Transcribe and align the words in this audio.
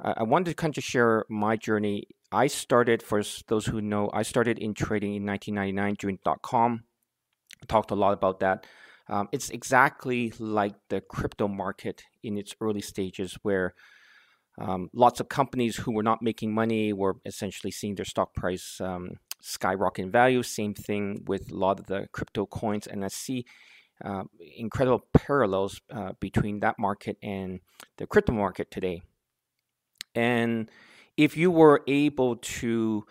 I, 0.00 0.22
wanted 0.24 0.50
to 0.50 0.54
kind 0.54 0.76
of 0.76 0.84
share 0.84 1.24
my 1.28 1.56
journey. 1.56 2.04
I 2.30 2.48
started, 2.48 3.02
for 3.02 3.22
those 3.48 3.66
who 3.66 3.80
know, 3.80 4.10
I 4.12 4.22
started 4.22 4.58
in 4.58 4.74
trading 4.74 5.14
in 5.14 5.24
1999 5.24 5.96
during 5.98 6.18
dot 6.24 6.42
com. 6.42 6.84
I 7.62 7.66
talked 7.66 7.90
a 7.90 7.94
lot 7.94 8.12
about 8.12 8.40
that. 8.40 8.66
Um, 9.08 9.28
it's 9.32 9.50
exactly 9.50 10.32
like 10.38 10.74
the 10.88 11.00
crypto 11.00 11.48
market 11.48 12.02
in 12.22 12.36
its 12.36 12.54
early 12.60 12.80
stages, 12.80 13.38
where 13.42 13.74
um, 14.58 14.90
lots 14.92 15.20
of 15.20 15.28
companies 15.28 15.76
who 15.76 15.92
were 15.92 16.02
not 16.02 16.22
making 16.22 16.52
money 16.52 16.92
were 16.92 17.16
essentially 17.24 17.70
seeing 17.70 17.94
their 17.94 18.04
stock 18.04 18.34
price 18.34 18.80
um, 18.80 19.12
skyrocket 19.40 20.06
in 20.06 20.10
value. 20.10 20.42
Same 20.42 20.74
thing 20.74 21.22
with 21.26 21.52
a 21.52 21.54
lot 21.54 21.78
of 21.78 21.86
the 21.86 22.08
crypto 22.12 22.46
coins, 22.46 22.86
and 22.86 23.04
I 23.04 23.08
see 23.08 23.46
uh, 24.04 24.24
incredible 24.56 25.06
parallels 25.14 25.80
uh, 25.90 26.12
between 26.20 26.60
that 26.60 26.78
market 26.78 27.16
and 27.22 27.60
the 27.96 28.06
crypto 28.06 28.32
market 28.32 28.70
today. 28.70 29.02
And 30.16 30.70
if 31.16 31.36
you 31.36 31.50
were 31.50 31.82
able 31.86 32.36
to 32.36 33.04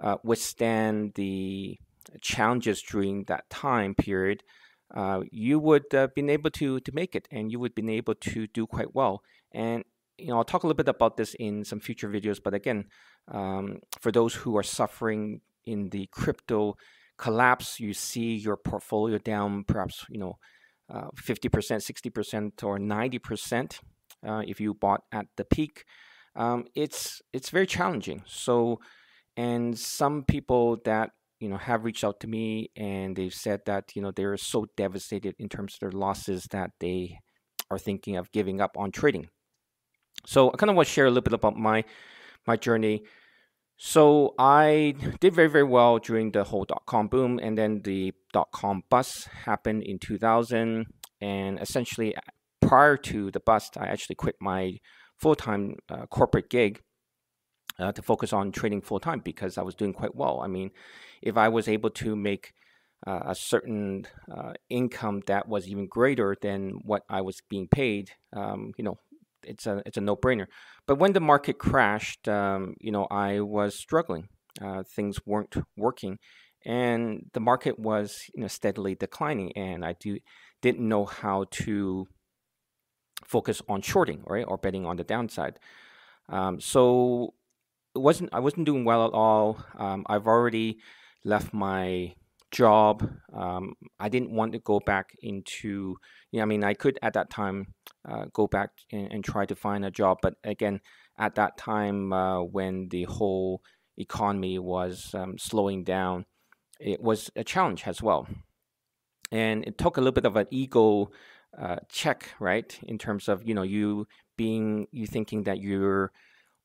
uh, 0.00 0.16
withstand 0.22 1.14
the 1.14 1.78
challenges 2.20 2.82
during 2.82 3.24
that 3.24 3.48
time 3.50 3.94
period, 3.94 4.42
uh, 4.94 5.20
you 5.30 5.58
would 5.58 5.94
uh, 5.94 6.08
been 6.14 6.30
able 6.30 6.50
to 6.50 6.80
to 6.80 6.92
make 6.92 7.14
it, 7.14 7.28
and 7.30 7.50
you 7.50 7.58
would 7.60 7.74
been 7.74 7.90
able 7.90 8.14
to 8.14 8.46
do 8.46 8.66
quite 8.66 8.94
well. 8.94 9.22
And 9.52 9.84
you 10.18 10.26
know, 10.28 10.36
I'll 10.36 10.44
talk 10.44 10.64
a 10.64 10.66
little 10.66 10.76
bit 10.76 10.88
about 10.88 11.16
this 11.16 11.34
in 11.34 11.64
some 11.64 11.80
future 11.80 12.08
videos. 12.08 12.40
But 12.42 12.54
again, 12.54 12.84
um, 13.28 13.78
for 14.00 14.12
those 14.12 14.34
who 14.34 14.56
are 14.58 14.62
suffering 14.62 15.40
in 15.64 15.90
the 15.90 16.08
crypto 16.12 16.76
collapse, 17.16 17.80
you 17.80 17.94
see 17.94 18.34
your 18.34 18.56
portfolio 18.56 19.18
down, 19.18 19.64
perhaps 19.64 20.04
you 20.08 20.18
know, 20.18 20.38
uh, 20.92 21.08
fifty 21.16 21.48
percent, 21.48 21.82
sixty 21.82 22.10
percent, 22.10 22.62
or 22.62 22.78
ninety 22.78 23.18
percent 23.18 23.80
uh, 24.26 24.42
if 24.46 24.60
you 24.60 24.74
bought 24.74 25.02
at 25.12 25.26
the 25.36 25.44
peak. 25.44 25.84
Um, 26.40 26.64
it's 26.74 27.20
it's 27.34 27.50
very 27.50 27.66
challenging. 27.66 28.22
So, 28.26 28.80
and 29.36 29.78
some 29.78 30.24
people 30.24 30.78
that 30.86 31.10
you 31.38 31.50
know 31.50 31.58
have 31.58 31.84
reached 31.84 32.02
out 32.02 32.18
to 32.20 32.26
me 32.26 32.70
and 32.74 33.14
they've 33.14 33.34
said 33.34 33.60
that 33.66 33.94
you 33.94 34.00
know 34.00 34.10
they're 34.10 34.38
so 34.38 34.64
devastated 34.74 35.34
in 35.38 35.50
terms 35.50 35.74
of 35.74 35.80
their 35.80 36.00
losses 36.00 36.46
that 36.50 36.70
they 36.80 37.18
are 37.70 37.78
thinking 37.78 38.16
of 38.16 38.32
giving 38.32 38.58
up 38.58 38.74
on 38.78 38.90
trading. 38.90 39.28
So 40.24 40.48
I 40.48 40.56
kind 40.56 40.70
of 40.70 40.76
want 40.76 40.88
to 40.88 40.94
share 40.94 41.04
a 41.04 41.10
little 41.10 41.28
bit 41.28 41.34
about 41.34 41.56
my 41.58 41.84
my 42.46 42.56
journey. 42.56 43.02
So 43.76 44.34
I 44.38 44.94
did 45.20 45.34
very 45.34 45.48
very 45.48 45.68
well 45.76 45.98
during 45.98 46.32
the 46.32 46.44
whole 46.44 46.64
dot 46.64 46.84
com 46.86 47.08
boom, 47.08 47.38
and 47.38 47.58
then 47.58 47.82
the 47.84 48.14
dot 48.32 48.48
com 48.50 48.82
bust 48.88 49.28
happened 49.44 49.82
in 49.82 49.98
2000. 49.98 50.86
And 51.20 51.60
essentially, 51.60 52.14
prior 52.62 52.96
to 52.96 53.30
the 53.30 53.40
bust, 53.40 53.76
I 53.76 53.88
actually 53.88 54.16
quit 54.16 54.36
my 54.40 54.78
full 55.20 55.34
time 55.34 55.76
uh, 55.88 56.06
corporate 56.06 56.50
gig 56.50 56.82
uh, 57.78 57.92
to 57.92 58.02
focus 58.02 58.32
on 58.32 58.52
trading 58.52 58.80
full 58.80 59.00
time 59.00 59.20
because 59.20 59.58
I 59.58 59.62
was 59.62 59.74
doing 59.74 59.92
quite 59.92 60.14
well. 60.14 60.40
I 60.42 60.48
mean, 60.48 60.70
if 61.22 61.36
I 61.36 61.48
was 61.48 61.68
able 61.68 61.90
to 61.90 62.16
make 62.16 62.52
uh, 63.06 63.20
a 63.26 63.34
certain 63.34 64.06
uh, 64.30 64.52
income 64.68 65.22
that 65.26 65.48
was 65.48 65.68
even 65.68 65.86
greater 65.86 66.36
than 66.40 66.80
what 66.84 67.02
I 67.08 67.20
was 67.22 67.40
being 67.48 67.68
paid, 67.68 68.10
um, 68.34 68.72
you 68.76 68.84
know, 68.84 68.98
it's 69.42 69.66
a 69.66 69.82
it's 69.86 69.96
a 69.96 70.02
no 70.02 70.16
brainer. 70.16 70.46
But 70.86 70.98
when 70.98 71.12
the 71.12 71.20
market 71.20 71.58
crashed, 71.58 72.28
um, 72.28 72.74
you 72.80 72.92
know, 72.92 73.06
I 73.10 73.40
was 73.40 73.74
struggling. 73.74 74.28
Uh, 74.60 74.82
things 74.82 75.24
weren't 75.24 75.54
working, 75.76 76.18
and 76.66 77.30
the 77.32 77.40
market 77.40 77.78
was 77.78 78.24
you 78.34 78.42
know 78.42 78.48
steadily 78.48 78.94
declining, 78.94 79.52
and 79.56 79.84
I 79.84 79.94
do 79.98 80.18
didn't 80.60 80.86
know 80.86 81.06
how 81.06 81.46
to 81.50 82.08
focus 83.30 83.62
on 83.68 83.80
shorting, 83.80 84.22
right, 84.26 84.44
or 84.46 84.58
betting 84.58 84.84
on 84.84 84.96
the 84.96 85.04
downside. 85.04 85.58
Um, 86.28 86.60
so 86.60 87.34
it 87.94 88.00
wasn't 88.00 88.30
I 88.32 88.40
wasn't 88.40 88.66
doing 88.66 88.84
well 88.84 89.06
at 89.06 89.12
all. 89.12 89.64
Um, 89.78 90.04
I've 90.08 90.26
already 90.26 90.78
left 91.24 91.54
my 91.54 92.14
job. 92.50 93.08
Um, 93.32 93.74
I 94.00 94.08
didn't 94.08 94.32
want 94.32 94.52
to 94.52 94.58
go 94.58 94.80
back 94.80 95.10
into. 95.22 95.96
You 96.32 96.38
know, 96.38 96.42
I 96.42 96.46
mean, 96.46 96.64
I 96.64 96.74
could 96.74 96.98
at 97.02 97.14
that 97.14 97.30
time 97.30 97.74
uh, 98.08 98.26
go 98.32 98.46
back 98.46 98.70
and, 98.92 99.12
and, 99.12 99.24
try 99.24 99.46
to 99.46 99.56
find 99.56 99.84
a 99.84 99.90
job, 99.90 100.18
but 100.22 100.34
again, 100.44 100.80
at 101.18 101.34
that 101.34 101.58
time 101.58 102.12
uh, 102.12 102.40
when 102.42 102.88
the 102.88 103.04
whole 103.04 103.62
economy 103.98 104.56
was 104.58 105.10
um, 105.14 105.36
slowing 105.38 105.82
down, 105.82 106.24
it 106.78 107.02
was 107.02 107.30
a 107.34 107.42
challenge 107.42 107.82
as 107.86 108.00
well, 108.00 108.28
and 109.32 109.64
it 109.66 109.76
took 109.76 109.96
a 109.96 110.00
little 110.00 110.12
bit 110.12 110.24
of 110.24 110.36
an 110.36 110.46
ego 110.50 111.10
uh, 111.58 111.76
check, 111.88 112.30
right? 112.40 112.78
In 112.82 112.98
terms 112.98 113.28
of 113.28 113.46
you 113.46 113.54
know 113.54 113.62
you 113.62 114.06
being 114.36 114.86
you 114.92 115.06
thinking 115.06 115.44
that 115.44 115.60
you're 115.60 116.12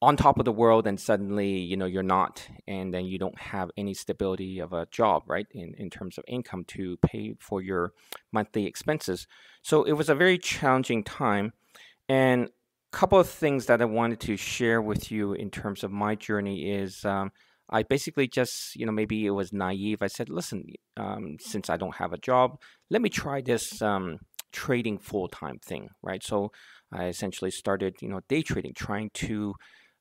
on 0.01 0.15
top 0.17 0.37
of 0.37 0.45
the 0.45 0.51
world 0.51 0.85
and 0.85 0.99
suddenly 0.99 1.57
you 1.57 1.75
know 1.75 1.85
you're 1.85 2.03
not 2.03 2.47
and 2.67 2.93
then 2.93 3.05
you 3.05 3.17
don't 3.17 3.39
have 3.39 3.71
any 3.77 3.93
stability 3.93 4.59
of 4.59 4.73
a 4.73 4.85
job 4.91 5.23
right? 5.27 5.47
In, 5.51 5.73
in 5.77 5.89
terms 5.89 6.17
of 6.17 6.23
income 6.27 6.63
to 6.65 6.97
pay 6.97 7.35
for 7.39 7.61
your 7.61 7.93
monthly 8.31 8.65
expenses. 8.65 9.27
So 9.61 9.83
it 9.83 9.93
was 9.93 10.09
a 10.09 10.15
very 10.15 10.37
challenging 10.37 11.03
time 11.03 11.53
and 12.07 12.45
a 12.45 12.97
couple 12.97 13.19
of 13.19 13.27
things 13.27 13.65
that 13.65 13.81
i 13.81 13.85
wanted 13.85 14.19
to 14.21 14.37
share 14.37 14.81
with 14.81 15.11
you 15.11 15.33
in 15.33 15.49
terms 15.49 15.83
of 15.83 15.91
my 15.91 16.15
journey 16.15 16.71
is 16.71 17.03
um, 17.03 17.31
i 17.69 17.81
basically 17.81 18.27
just 18.27 18.75
you 18.75 18.85
know 18.85 18.91
maybe 18.91 19.25
it 19.25 19.31
was 19.31 19.51
naive. 19.51 20.01
I 20.01 20.07
said 20.07 20.29
listen 20.29 20.67
um, 20.97 21.37
since 21.39 21.69
i 21.69 21.77
don't 21.77 21.95
have 21.95 22.13
a 22.13 22.17
job 22.17 22.61
let 22.89 23.01
me 23.01 23.09
try 23.09 23.41
this 23.41 23.81
um, 23.81 24.19
trading 24.55 24.97
full-time 24.97 25.59
thing 25.59 25.89
right 26.01 26.23
so 26.23 26.51
i 26.91 27.05
essentially 27.05 27.51
started 27.51 27.93
you 28.01 28.09
know 28.09 28.21
day 28.29 28.41
trading 28.41 28.73
trying 28.73 29.09
to 29.13 29.53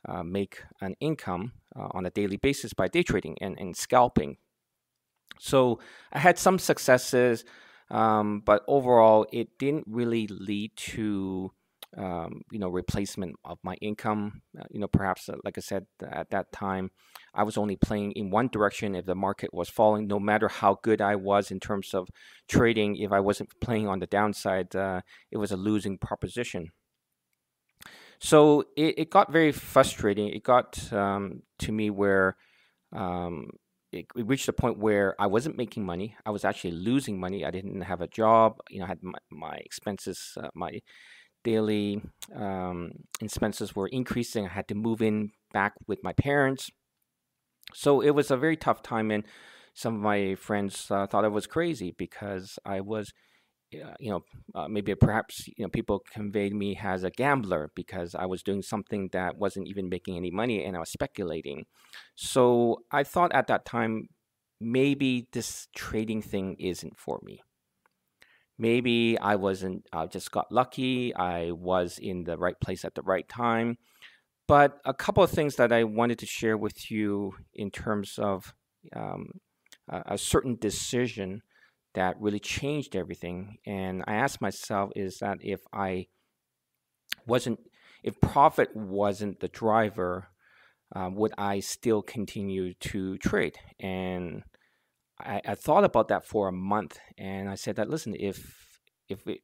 uh, 0.07 0.23
make 0.23 0.63
an 0.81 0.95
income 1.01 1.53
uh, 1.77 1.89
on 1.93 2.07
a 2.07 2.11
daily 2.11 2.37
basis 2.37 2.73
by 2.75 2.89
day 2.89 3.03
trading 3.03 3.37
and, 3.41 3.59
and 3.59 3.77
scalping. 3.77 4.37
So 5.39 5.81
I 6.13 6.19
had 6.19 6.39
some 6.39 6.59
successes, 6.59 7.45
um, 7.91 8.41
but 8.45 8.63
overall, 8.69 9.27
it 9.33 9.59
didn't 9.59 9.85
really 9.89 10.27
lead 10.27 10.77
to 10.77 11.53
um, 11.97 12.43
you 12.50 12.59
know 12.59 12.69
replacement 12.69 13.37
of 13.44 13.59
my 13.62 13.75
income. 13.75 14.43
Uh, 14.59 14.65
you 14.71 14.81
know, 14.81 14.88
perhaps 14.88 15.28
uh, 15.28 15.37
like 15.44 15.59
I 15.59 15.60
said 15.60 15.87
at 16.03 16.31
that 16.31 16.53
time, 16.53 16.91
I 17.34 17.43
was 17.43 17.56
only 17.56 17.77
playing 17.77 18.12
in 18.12 18.31
one 18.31 18.49
direction. 18.49 18.94
If 18.94 19.06
the 19.06 19.15
market 19.15 19.53
was 19.53 19.69
falling, 19.69 20.06
no 20.06 20.19
matter 20.19 20.49
how 20.49 20.78
good 20.82 21.00
I 21.00 21.16
was 21.16 21.50
in 21.50 21.60
terms 21.60 21.94
of 21.94 22.09
trading, 22.49 22.97
if 22.97 23.12
I 23.12 23.21
wasn't 23.21 23.50
playing 23.60 23.88
on 23.88 24.00
the 24.00 24.06
downside, 24.06 24.75
uh, 24.75 25.00
it 25.31 25.38
was 25.38 25.53
a 25.53 25.56
losing 25.56 25.99
proposition. 25.99 26.71
So 28.21 28.65
it, 28.76 28.94
it 28.99 29.11
got 29.11 29.32
very 29.32 29.53
frustrating. 29.53 30.28
It 30.28 30.43
got 30.43 30.93
um, 30.93 31.43
to 31.59 31.72
me 31.72 31.91
where 31.91 32.37
um, 32.93 33.50
it, 33.93 34.06
it, 34.16 34.26
reached 34.26 34.49
a 34.49 34.53
point 34.53 34.78
where 34.78 35.15
I 35.21 35.26
wasn't 35.26 35.56
making 35.56 35.84
money. 35.84 36.16
I 36.25 36.31
was 36.31 36.44
actually 36.44 36.72
losing 36.72 37.19
money. 37.19 37.44
I 37.44 37.50
didn't 37.50 37.81
have 37.82 38.00
a 38.00 38.09
job. 38.09 38.61
You 38.71 38.78
know, 38.78 38.87
I 38.87 38.88
had 38.88 39.03
my, 39.03 39.19
my 39.31 39.55
expenses, 39.56 40.37
uh, 40.43 40.49
my 40.55 40.81
daily 41.44 42.03
um, 42.34 42.93
expenses 43.21 43.77
were 43.77 43.88
increasing. 43.88 44.47
I 44.47 44.49
had 44.49 44.69
to 44.69 44.75
move 44.75 45.00
in 45.03 45.31
back 45.53 45.75
with 45.87 46.00
my 46.03 46.12
parents. 46.12 46.71
So 47.72 48.00
it 48.00 48.10
was 48.10 48.31
a 48.31 48.37
very 48.37 48.56
tough 48.56 48.82
time, 48.82 49.10
and 49.10 49.25
some 49.75 49.94
of 49.97 50.00
my 50.00 50.34
friends 50.34 50.91
uh, 50.91 51.06
thought 51.06 51.25
I 51.25 51.28
was 51.28 51.47
crazy 51.47 51.94
because 51.97 52.59
I 52.65 52.81
was 52.81 53.12
uh, 53.75 53.94
you 53.99 54.10
know, 54.10 54.25
uh, 54.55 54.69
maybe 54.69 54.94
perhaps 54.94 55.49
you 55.49 55.65
know 55.65 55.69
people 55.69 56.03
conveyed 56.12 56.55
me 56.55 56.78
as 56.82 57.05
a 57.05 57.10
gambler 57.10 57.71
because 57.75 58.15
I 58.15 58.26
was 58.26 58.43
doing 58.43 58.62
something 58.62 59.09
that 59.12 59.37
wasn't 59.37 59.69
even 59.69 59.88
making 59.88 60.16
any 60.16 60.31
money 60.31 60.65
and 60.65 60.76
I 60.76 60.81
was 60.81 60.91
speculating. 60.91 61.66
So 62.15 62.82
I 62.91 63.05
thought 63.05 63.34
at 63.34 63.47
that 63.49 63.65
time 63.65 64.09
maybe 64.61 65.28
this 65.32 65.69
trading 65.75 66.22
thing 66.22 66.56
isn't 66.59 66.97
for 66.97 67.21
me. 67.22 67.41
Maybe 68.59 69.19
I 69.19 69.37
wasn't. 69.37 69.87
I 69.93 70.07
just 70.07 70.31
got 70.31 70.53
lucky. 70.53 71.15
I 71.15 71.51
was 71.51 71.99
in 71.99 72.25
the 72.25 72.39
right 72.39 72.59
place 72.61 72.85
at 72.85 72.95
the 72.95 73.03
right 73.03 73.29
time. 73.29 73.79
But 74.47 74.79
a 74.85 74.95
couple 74.95 75.23
of 75.23 75.31
things 75.31 75.56
that 75.56 75.73
I 75.73 75.85
wanted 75.85 76.19
to 76.19 76.27
share 76.27 76.56
with 76.56 76.91
you 76.91 77.35
in 77.55 77.71
terms 77.71 78.19
of 78.19 78.55
um, 78.95 79.41
a, 79.89 80.03
a 80.15 80.19
certain 80.19 80.56
decision 80.56 81.43
that 81.95 82.21
really 82.21 82.41
changed 82.41 82.95
everything. 82.95 83.56
And 83.67 84.05
I 84.06 84.15
asked 84.15 84.41
myself 84.41 84.91
is 84.95 85.19
that 85.19 85.39
if 85.41 85.61
I 85.73 86.09
wasn't, 87.27 87.61
if 88.03 88.21
profit 88.21 88.75
wasn't 88.77 89.41
the 89.41 89.49
driver, 89.49 90.29
um, 90.95 91.15
would 91.15 91.33
I 91.39 91.61
still 91.61 92.03
continue 92.03 92.75
to 92.75 93.17
trade? 93.19 93.57
And 93.81 94.43
I, 95.19 95.40
I, 95.46 95.55
thought 95.55 95.84
about 95.84 96.08
that 96.08 96.26
for 96.26 96.49
a 96.49 96.52
month, 96.52 96.99
and 97.16 97.49
I 97.49 97.55
said 97.55 97.76
that 97.76 97.88
listen, 97.88 98.14
if 98.19 98.81
if 99.08 99.26
it, 99.26 99.40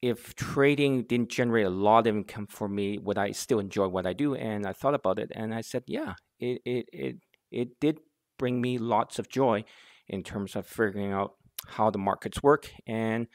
if 0.00 0.34
trading 0.34 1.02
didn't 1.02 1.30
generate 1.30 1.66
a 1.66 1.70
lot 1.70 2.06
of 2.06 2.16
income 2.16 2.46
for 2.46 2.68
me, 2.68 2.98
would 2.98 3.18
I 3.18 3.32
still 3.32 3.58
enjoy 3.58 3.88
what 3.88 4.06
I 4.06 4.12
do? 4.12 4.34
And 4.34 4.66
I 4.66 4.72
thought 4.72 4.94
about 4.94 5.18
it, 5.18 5.30
and 5.34 5.54
I 5.54 5.60
said, 5.60 5.84
yeah, 5.86 6.14
it 6.40 6.60
it 6.64 6.86
it, 6.92 7.16
it 7.50 7.68
did 7.80 7.98
bring 8.38 8.60
me 8.60 8.78
lots 8.78 9.18
of 9.18 9.28
joy 9.28 9.64
in 10.06 10.22
terms 10.22 10.56
of 10.56 10.66
figuring 10.66 11.12
out 11.12 11.32
how 11.66 11.90
the 11.90 11.98
markets 11.98 12.42
work. 12.42 12.70
And 12.86 13.26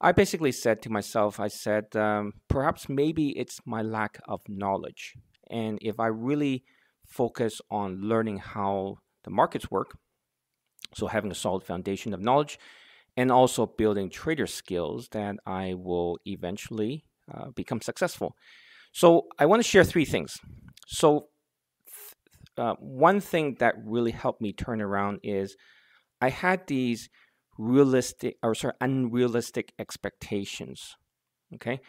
I 0.00 0.12
basically 0.12 0.52
said 0.52 0.82
to 0.82 0.90
myself, 0.90 1.40
I 1.40 1.48
said, 1.48 1.96
um, 1.96 2.32
perhaps 2.48 2.88
maybe 2.88 3.30
it's 3.38 3.60
my 3.64 3.82
lack 3.82 4.20
of 4.28 4.42
knowledge. 4.48 5.14
And 5.50 5.78
if 5.80 5.98
I 5.98 6.06
really 6.06 6.64
focus 7.06 7.60
on 7.70 8.00
learning 8.02 8.38
how 8.38 8.98
the 9.24 9.30
markets 9.30 9.70
work, 9.70 9.96
so 10.92 11.06
having 11.06 11.30
a 11.30 11.34
solid 11.34 11.62
foundation 11.62 12.14
of 12.14 12.20
knowledge, 12.20 12.58
and 13.16 13.30
also 13.30 13.66
building 13.66 14.10
trader 14.10 14.46
skills, 14.46 15.08
that 15.12 15.36
I 15.46 15.74
will 15.74 16.18
eventually 16.26 17.04
uh, 17.32 17.50
become 17.50 17.80
successful. 17.80 18.36
So 18.92 19.28
I 19.38 19.46
want 19.46 19.62
to 19.62 19.68
share 19.68 19.84
three 19.84 20.04
things. 20.04 20.38
So 20.86 21.28
uh, 22.56 22.74
one 22.78 23.20
thing 23.20 23.56
that 23.58 23.74
really 23.84 24.12
helped 24.12 24.40
me 24.40 24.52
turn 24.52 24.80
around 24.80 25.20
is 25.22 25.56
I 26.20 26.30
had 26.30 26.66
these 26.66 27.08
realistic 27.58 28.36
or 28.42 28.54
sorry 28.54 28.74
unrealistic 28.80 29.72
expectations. 29.78 30.96
Okay, 31.54 31.80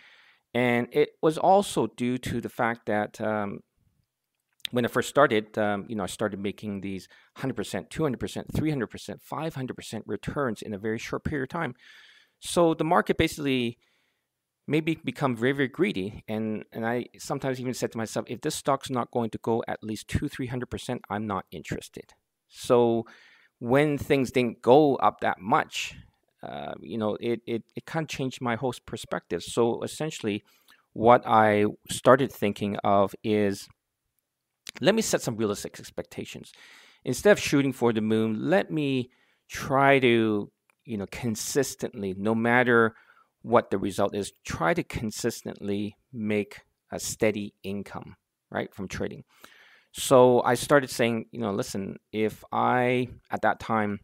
and 0.54 0.88
it 0.92 1.10
was 1.22 1.38
also 1.38 1.88
due 1.88 2.18
to 2.20 2.42
the 2.42 2.50
fact 2.50 2.86
that 2.86 3.20
um, 3.22 3.60
when 4.76 4.84
I 4.84 4.90
first 4.90 5.08
started, 5.08 5.58
um, 5.58 5.86
you 5.88 5.96
know, 5.96 6.04
I 6.04 6.08
started 6.08 6.38
making 6.38 6.82
these 6.82 7.08
100%, 7.38 7.90
200%, 7.90 8.52
300%, 8.52 9.20
500% 9.32 10.02
returns 10.06 10.62
in 10.62 10.74
a 10.74 10.78
very 10.78 11.00
short 11.00 11.24
period 11.24 11.44
of 11.44 11.50
time. 11.50 11.76
So 12.42 12.74
the 12.74 12.84
market 12.84 13.18
basically 13.18 13.78
maybe 14.68 14.96
become 14.96 15.34
very, 15.34 15.54
very 15.54 15.70
greedy. 15.70 16.26
And, 16.28 16.66
and 16.74 16.86
I 16.86 17.06
sometimes 17.18 17.62
even 17.62 17.74
said 17.74 17.94
to 17.94 17.98
myself, 17.98 18.26
if 18.28 18.42
this 18.42 18.56
stock's 18.56 18.90
not 18.90 19.12
going 19.12 19.30
to 19.30 19.38
go 19.38 19.64
at 19.66 19.82
least 19.82 20.10
two, 20.10 20.28
300%, 20.28 21.00
I'm 21.10 21.26
not 21.26 21.46
interested. 21.52 22.14
So 22.50 23.06
when 23.60 23.98
things 23.98 24.30
didn't 24.30 24.62
go 24.62 24.98
up 24.98 25.22
that 25.22 25.40
much, 25.40 25.96
uh, 26.44 26.74
you 26.82 26.98
know, 26.98 27.16
it, 27.22 27.40
it, 27.48 27.64
it 27.78 27.86
kind 27.86 28.04
of 28.04 28.10
changed 28.10 28.42
my 28.42 28.58
whole 28.58 28.74
perspective. 28.86 29.42
So 29.42 29.84
essentially, 29.84 30.44
what 30.92 31.26
I 31.26 31.66
started 31.90 32.30
thinking 32.30 32.76
of 32.84 33.16
is 33.24 33.70
let 34.82 34.96
me 34.96 35.02
set 35.02 35.22
some 35.22 35.38
realistic 35.38 35.80
expectations. 35.80 36.52
Instead 37.04 37.32
of 37.32 37.40
shooting 37.40 37.74
for 37.74 37.94
the 37.94 38.02
moon, 38.02 38.50
let 38.50 38.72
me 38.72 39.10
try 39.50 40.00
to, 40.00 40.52
you 40.86 40.98
know, 40.98 41.06
consistently, 41.12 42.16
no 42.18 42.34
matter 42.34 42.96
what 43.42 43.70
the 43.70 43.78
result 43.78 44.16
is, 44.16 44.32
try 44.44 44.74
to 44.74 44.84
consistently 44.84 45.96
make 46.12 46.62
a 46.92 47.00
steady 47.00 47.54
income, 47.64 48.16
right, 48.50 48.74
from 48.74 48.88
trading. 48.88 49.24
So 49.92 50.42
I 50.44 50.56
started 50.56 50.90
saying, 50.90 51.28
you 51.32 51.40
know, 51.40 51.52
listen, 51.52 51.98
if 52.12 52.44
I 52.52 53.08
at 53.32 53.44
that 53.44 53.60
time 53.60 54.00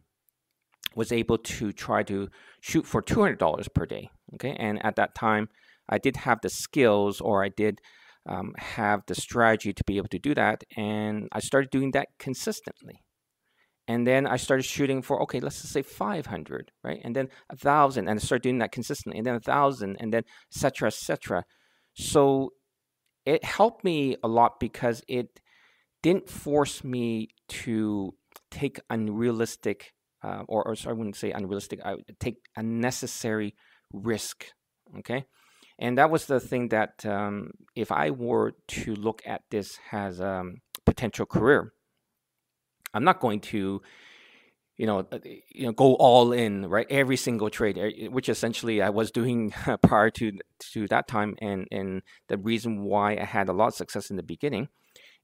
was 0.94 1.12
able 1.12 1.38
to 1.38 1.72
try 1.72 2.02
to 2.04 2.28
shoot 2.60 2.86
for 2.86 3.02
$200 3.02 3.74
per 3.74 3.84
day, 3.84 4.10
okay, 4.34 4.54
and 4.58 4.84
at 4.84 4.96
that 4.96 5.14
time 5.14 5.48
I 5.88 5.98
did 5.98 6.16
have 6.16 6.40
the 6.40 6.48
skills 6.48 7.20
or 7.20 7.44
I 7.44 7.48
did 7.48 7.80
um, 8.26 8.52
have 8.58 9.02
the 9.06 9.14
strategy 9.14 9.72
to 9.72 9.84
be 9.84 9.96
able 9.96 10.08
to 10.08 10.18
do 10.18 10.34
that, 10.34 10.64
and 10.76 11.28
I 11.32 11.40
started 11.40 11.70
doing 11.70 11.92
that 11.92 12.08
consistently 12.18 13.00
and 13.88 14.06
then 14.06 14.26
I 14.26 14.36
started 14.36 14.62
shooting 14.62 15.02
for 15.02 15.20
okay, 15.22 15.40
let's 15.40 15.60
just 15.60 15.72
say 15.72 15.82
500, 15.82 16.70
right? 16.84 17.00
And 17.02 17.16
then 17.16 17.28
a 17.50 17.56
thousand, 17.56 18.08
and 18.08 18.18
I 18.18 18.22
started 18.22 18.42
doing 18.42 18.58
that 18.58 18.72
consistently, 18.72 19.18
and 19.18 19.26
then 19.26 19.34
a 19.34 19.40
thousand, 19.40 19.96
and 19.98 20.12
then 20.12 20.22
etc. 20.54 20.88
etc. 20.88 21.44
So 21.94 22.50
it 23.26 23.44
helped 23.44 23.84
me 23.84 24.16
a 24.22 24.28
lot 24.28 24.60
because 24.60 25.02
it 25.08 25.40
didn't 26.02 26.28
force 26.28 26.84
me 26.84 27.28
to 27.48 28.14
take 28.50 28.80
unrealistic, 28.88 29.92
uh, 30.22 30.42
or, 30.48 30.66
or 30.66 30.76
sorry, 30.76 30.94
I 30.94 30.98
wouldn't 30.98 31.16
say 31.16 31.32
unrealistic. 31.32 31.80
I 31.84 31.94
would 31.94 32.20
take 32.20 32.36
unnecessary 32.56 33.54
risk. 33.92 34.46
Okay, 35.00 35.24
and 35.78 35.98
that 35.98 36.10
was 36.10 36.26
the 36.26 36.40
thing 36.40 36.68
that 36.68 37.04
um, 37.06 37.50
if 37.74 37.90
I 37.92 38.10
were 38.10 38.52
to 38.68 38.94
look 38.94 39.22
at 39.26 39.42
this 39.50 39.78
as 39.90 40.20
a 40.20 40.28
um, 40.28 40.56
potential 40.84 41.26
career 41.26 41.72
I'm 42.94 43.04
not 43.04 43.20
going 43.20 43.40
to, 43.40 43.82
you 44.76 44.86
know, 44.86 45.06
uh, 45.12 45.18
you 45.24 45.66
know, 45.66 45.72
go 45.72 45.94
all 45.94 46.32
in, 46.32 46.66
right? 46.66 46.86
Every 46.90 47.16
single 47.16 47.50
trade, 47.50 47.78
eh, 47.78 48.08
which 48.08 48.28
essentially 48.28 48.82
I 48.82 48.90
was 48.90 49.10
doing 49.10 49.52
prior 49.82 50.10
to 50.10 50.32
to 50.72 50.88
that 50.88 51.08
time, 51.08 51.36
and 51.40 51.66
and 51.70 52.02
the 52.28 52.38
reason 52.38 52.82
why 52.82 53.16
I 53.16 53.24
had 53.24 53.48
a 53.48 53.52
lot 53.52 53.68
of 53.68 53.74
success 53.74 54.10
in 54.10 54.16
the 54.16 54.22
beginning 54.22 54.68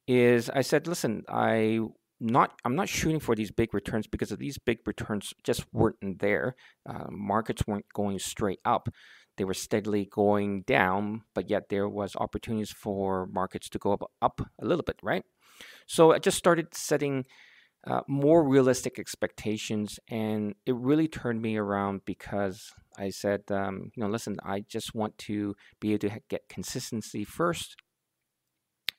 is 0.07 0.49
I 0.51 0.63
said, 0.63 0.87
listen, 0.87 1.25
I 1.29 1.81
not 2.21 2.53
I'm 2.65 2.75
not 2.75 2.89
shooting 2.89 3.21
for 3.21 3.35
these 3.35 3.51
big 3.51 3.75
returns 3.75 4.07
because 4.07 4.33
of 4.33 4.39
these 4.39 4.59
big 4.59 4.79
returns 4.87 5.35
just 5.45 5.67
weren't 5.73 6.21
there. 6.21 6.57
Uh, 6.89 7.07
markets 7.11 7.63
weren't 7.67 7.87
going 7.95 8.19
straight 8.19 8.61
up; 8.65 8.89
they 9.39 9.45
were 9.45 9.55
steadily 9.55 10.05
going 10.05 10.63
down. 10.63 11.23
But 11.35 11.49
yet 11.49 11.71
there 11.71 11.89
was 11.89 12.15
opportunities 12.17 12.71
for 12.71 13.27
markets 13.27 13.69
to 13.71 13.79
go 13.79 13.93
up 13.93 14.11
up 14.21 14.41
a 14.61 14.67
little 14.67 14.85
bit, 14.85 14.99
right? 15.03 15.25
So 15.87 16.13
I 16.13 16.19
just 16.19 16.37
started 16.37 16.75
setting 16.75 17.25
uh, 17.87 18.03
more 18.07 18.47
realistic 18.47 18.99
expectations, 18.99 19.99
and 20.09 20.55
it 20.67 20.75
really 20.75 21.09
turned 21.09 21.41
me 21.41 21.57
around 21.57 22.03
because 22.05 22.73
I 22.99 23.11
said, 23.11 23.43
um, 23.51 23.91
you 23.95 24.03
know, 24.03 24.09
listen, 24.09 24.37
I 24.45 24.65
just 24.69 24.95
want 24.95 25.17
to 25.19 25.55
be 25.81 25.95
able 25.95 26.09
to 26.09 26.21
get 26.29 26.49
consistency 26.49 27.25
first. 27.25 27.77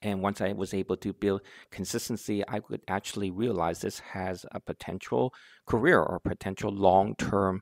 And 0.01 0.21
once 0.21 0.39
I 0.39 0.53
was 0.53 0.73
able 0.73 0.95
to 0.97 1.11
build 1.11 1.41
consistency, 1.71 2.41
I 2.47 2.59
could 2.61 2.81
actually 2.87 3.31
realize 3.31 3.81
this 3.81 3.99
has 3.99 4.45
a 4.53 4.61
potential 4.61 5.33
career 5.65 6.01
or 6.01 6.21
potential 6.21 6.71
long 6.71 7.15
term 7.17 7.61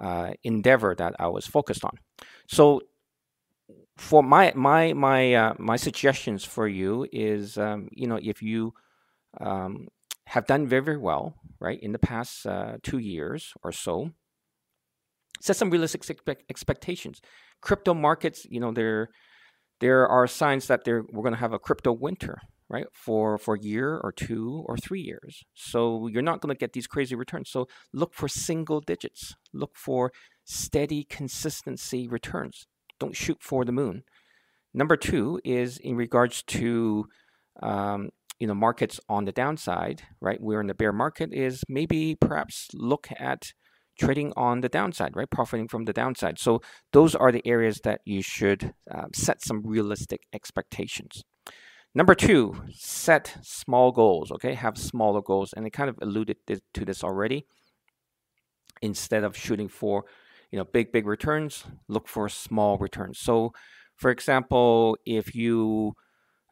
uh, 0.00 0.32
endeavor 0.42 0.94
that 0.96 1.14
I 1.18 1.28
was 1.28 1.46
focused 1.46 1.84
on. 1.84 1.98
So, 2.48 2.82
for 3.96 4.22
my 4.22 4.52
my 4.56 4.92
my 4.92 5.34
uh, 5.34 5.54
my 5.58 5.76
suggestions 5.76 6.44
for 6.44 6.66
you 6.66 7.06
is, 7.12 7.56
um, 7.56 7.88
you 7.92 8.06
know, 8.06 8.18
if 8.20 8.42
you 8.42 8.74
um, 9.40 9.88
have 10.26 10.46
done 10.46 10.66
very, 10.66 10.82
very 10.82 10.98
well, 10.98 11.34
right, 11.60 11.78
in 11.80 11.92
the 11.92 11.98
past 11.98 12.46
uh, 12.46 12.76
two 12.82 12.98
years 12.98 13.52
or 13.62 13.72
so. 13.72 14.10
Set 15.40 15.56
some 15.56 15.70
realistic 15.70 16.02
expectations. 16.48 17.20
Crypto 17.60 17.92
markets, 17.92 18.46
you 18.48 18.60
know, 18.60 18.72
there 18.72 19.08
there 19.80 20.06
are 20.06 20.26
signs 20.26 20.66
that 20.68 20.84
there 20.84 21.02
we're 21.12 21.22
going 21.22 21.34
to 21.34 21.40
have 21.40 21.52
a 21.52 21.58
crypto 21.58 21.92
winter, 21.92 22.38
right, 22.68 22.86
for 22.92 23.36
for 23.36 23.54
a 23.54 23.60
year 23.60 24.00
or 24.02 24.12
two 24.12 24.64
or 24.66 24.76
three 24.78 25.00
years. 25.00 25.42
So 25.54 26.06
you're 26.06 26.22
not 26.22 26.40
going 26.40 26.54
to 26.54 26.58
get 26.58 26.72
these 26.72 26.86
crazy 26.86 27.14
returns. 27.14 27.50
So 27.50 27.66
look 27.92 28.14
for 28.14 28.28
single 28.28 28.80
digits. 28.80 29.34
Look 29.52 29.76
for 29.76 30.12
steady 30.44 31.04
consistency 31.04 32.06
returns. 32.08 32.66
Don't 33.00 33.16
shoot 33.16 33.38
for 33.40 33.64
the 33.64 33.72
moon. 33.72 34.04
Number 34.72 34.96
two 34.96 35.40
is 35.44 35.78
in 35.78 35.96
regards 35.96 36.42
to 36.44 37.06
um, 37.62 38.10
you 38.40 38.46
know 38.46 38.54
markets 38.54 39.00
on 39.08 39.24
the 39.24 39.32
downside, 39.32 40.02
right? 40.20 40.40
We're 40.40 40.60
in 40.60 40.66
the 40.66 40.74
bear 40.74 40.92
market 40.92 41.32
is 41.32 41.62
maybe 41.68 42.16
perhaps 42.20 42.68
look 42.74 43.08
at 43.18 43.52
trading 43.98 44.32
on 44.36 44.60
the 44.60 44.68
downside, 44.68 45.14
right? 45.14 45.30
Profiting 45.30 45.68
from 45.68 45.84
the 45.84 45.92
downside. 45.92 46.38
So 46.38 46.60
those 46.92 47.14
are 47.14 47.30
the 47.30 47.46
areas 47.46 47.80
that 47.84 48.00
you 48.04 48.22
should 48.22 48.74
uh, 48.92 49.06
set 49.14 49.42
some 49.42 49.62
realistic 49.64 50.22
expectations. 50.32 51.22
Number 51.94 52.16
two, 52.16 52.56
set 52.72 53.36
small 53.42 53.92
goals. 53.92 54.32
Okay, 54.32 54.54
have 54.54 54.76
smaller 54.76 55.22
goals, 55.22 55.52
and 55.52 55.64
I 55.64 55.70
kind 55.70 55.88
of 55.88 55.96
alluded 56.02 56.38
to 56.48 56.84
this 56.84 57.04
already. 57.04 57.46
Instead 58.82 59.22
of 59.22 59.36
shooting 59.36 59.68
for, 59.68 60.04
you 60.54 60.58
know, 60.60 60.64
big 60.72 60.92
big 60.92 61.04
returns, 61.04 61.64
look 61.88 62.06
for 62.06 62.28
small 62.28 62.78
returns. 62.78 63.18
So, 63.18 63.52
for 63.96 64.12
example, 64.12 64.96
if 65.04 65.34
you 65.34 65.94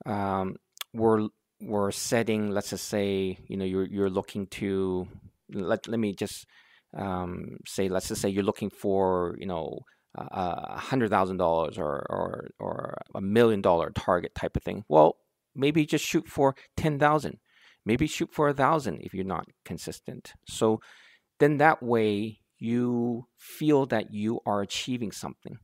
um, 0.04 0.56
were 0.92 1.28
we're 1.60 1.92
setting, 1.92 2.50
let's 2.50 2.70
just 2.70 2.88
say, 2.88 3.38
you 3.46 3.56
know, 3.56 3.64
you're 3.64 3.86
you're 3.86 4.10
looking 4.10 4.48
to 4.58 5.06
let 5.52 5.86
let 5.86 6.00
me 6.00 6.14
just 6.14 6.46
um, 6.98 7.58
say, 7.64 7.88
let's 7.88 8.08
just 8.08 8.20
say 8.20 8.28
you're 8.28 8.42
looking 8.42 8.70
for, 8.70 9.36
you 9.38 9.46
know, 9.46 9.78
a 10.16 10.80
hundred 10.80 11.10
thousand 11.10 11.36
dollars 11.36 11.78
or 11.78 12.04
or 12.10 12.50
or 12.58 12.98
a 13.14 13.20
million 13.20 13.62
dollar 13.62 13.90
target 13.90 14.34
type 14.34 14.56
of 14.56 14.64
thing. 14.64 14.82
Well, 14.88 15.14
maybe 15.54 15.86
just 15.86 16.04
shoot 16.04 16.26
for 16.26 16.56
ten 16.76 16.98
thousand. 16.98 17.38
Maybe 17.86 18.08
shoot 18.08 18.30
for 18.32 18.48
a 18.48 18.54
thousand 18.54 19.02
if 19.02 19.14
you're 19.14 19.24
not 19.24 19.46
consistent. 19.64 20.32
So 20.48 20.80
then 21.38 21.58
that 21.58 21.84
way 21.84 22.41
you 22.62 23.26
feel 23.36 23.86
that 23.86 24.12
you 24.12 24.40
are 24.46 24.62
achieving 24.62 25.10
something. 25.10 25.58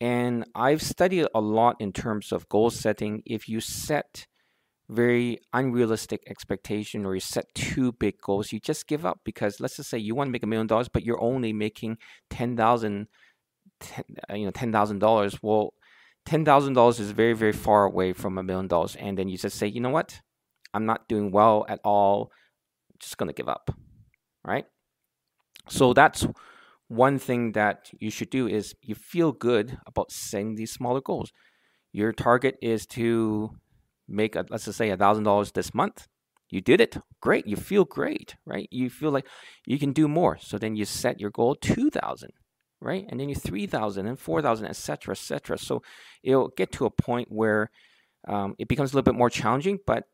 And 0.00 0.44
I've 0.54 0.82
studied 0.82 1.28
a 1.34 1.40
lot 1.40 1.76
in 1.78 1.92
terms 1.92 2.32
of 2.32 2.48
goal 2.48 2.70
setting. 2.70 3.22
If 3.24 3.48
you 3.48 3.60
set 3.60 4.26
very 4.88 5.38
unrealistic 5.52 6.22
expectation 6.26 7.06
or 7.06 7.14
you 7.14 7.20
set 7.20 7.46
too 7.54 7.92
big 7.92 8.20
goals, 8.20 8.52
you 8.52 8.58
just 8.60 8.86
give 8.86 9.06
up 9.06 9.20
because 9.24 9.60
let's 9.60 9.76
just 9.76 9.88
say 9.88 9.98
you 9.98 10.14
want 10.14 10.28
to 10.28 10.32
make 10.32 10.42
a 10.42 10.46
million 10.46 10.66
dollars, 10.66 10.88
but 10.88 11.04
you're 11.04 11.22
only 11.22 11.52
making 11.52 11.98
ten 12.28 12.56
thousand, 12.56 13.06
uh, 14.28 14.34
you 14.34 14.44
know, 14.44 14.50
ten 14.50 14.72
thousand 14.72 14.98
dollars. 14.98 15.38
Well, 15.40 15.72
ten 16.26 16.44
thousand 16.44 16.74
dollars 16.74 16.98
is 16.98 17.12
very 17.12 17.32
very 17.32 17.52
far 17.52 17.84
away 17.84 18.12
from 18.12 18.36
a 18.36 18.42
million 18.42 18.66
dollars, 18.66 18.96
and 18.96 19.16
then 19.16 19.28
you 19.28 19.38
just 19.38 19.56
say, 19.56 19.68
you 19.68 19.80
know 19.80 19.90
what, 19.90 20.20
I'm 20.74 20.84
not 20.84 21.08
doing 21.08 21.30
well 21.30 21.64
at 21.68 21.80
all. 21.84 22.32
I'm 22.92 22.98
just 22.98 23.16
gonna 23.16 23.32
give 23.32 23.48
up, 23.48 23.70
right? 24.44 24.66
So 25.68 25.92
that's 25.92 26.26
one 26.88 27.18
thing 27.18 27.52
that 27.52 27.90
you 27.98 28.10
should 28.10 28.30
do 28.30 28.46
is 28.46 28.74
you 28.82 28.94
feel 28.94 29.32
good 29.32 29.78
about 29.86 30.12
setting 30.12 30.54
these 30.54 30.72
smaller 30.72 31.00
goals. 31.00 31.32
Your 31.92 32.12
target 32.12 32.56
is 32.60 32.86
to 32.88 33.50
make 34.08 34.36
a, 34.36 34.44
let's 34.50 34.66
just 34.66 34.78
say 34.78 34.90
a 34.90 34.96
thousand 34.96 35.24
dollars 35.24 35.52
this 35.52 35.74
month. 35.74 36.06
You 36.50 36.60
did 36.60 36.80
it, 36.80 36.98
great. 37.20 37.46
You 37.46 37.56
feel 37.56 37.84
great, 37.84 38.36
right? 38.44 38.68
You 38.70 38.90
feel 38.90 39.10
like 39.10 39.26
you 39.66 39.78
can 39.78 39.92
do 39.92 40.06
more. 40.06 40.38
So 40.40 40.58
then 40.58 40.76
you 40.76 40.84
set 40.84 41.20
your 41.20 41.30
goal 41.30 41.54
two 41.54 41.90
thousand, 41.90 42.30
right? 42.80 43.06
And 43.08 43.18
then 43.18 43.28
you 43.28 43.34
three 43.34 43.66
thousand 43.66 44.06
and 44.06 44.18
four 44.18 44.42
thousand, 44.42 44.66
etc., 44.66 45.12
etc. 45.12 45.58
So 45.58 45.82
it'll 46.22 46.52
get 46.56 46.70
to 46.72 46.84
a 46.84 46.90
point 46.90 47.28
where 47.30 47.70
um, 48.28 48.54
it 48.58 48.68
becomes 48.68 48.92
a 48.92 48.96
little 48.96 49.10
bit 49.10 49.18
more 49.18 49.30
challenging, 49.30 49.78
but 49.86 50.04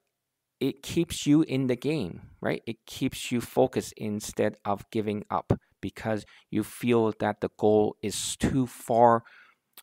it 0.60 0.82
keeps 0.82 1.26
you 1.26 1.42
in 1.42 1.66
the 1.66 1.76
game, 1.76 2.20
right? 2.40 2.62
It 2.66 2.84
keeps 2.86 3.32
you 3.32 3.40
focused 3.40 3.94
instead 3.96 4.56
of 4.64 4.88
giving 4.90 5.24
up 5.30 5.52
because 5.80 6.26
you 6.50 6.62
feel 6.62 7.12
that 7.18 7.40
the 7.40 7.50
goal 7.58 7.96
is 8.02 8.36
too 8.36 8.66
far 8.66 9.22